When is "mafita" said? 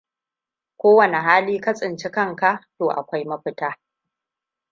3.29-3.79